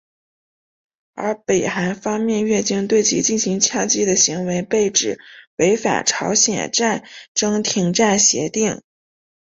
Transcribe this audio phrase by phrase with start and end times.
[1.13, 5.19] 而北韩方面越境对其进行枪击的行为被指
[5.57, 7.03] 违反朝鲜战
[7.35, 8.81] 争停战协定。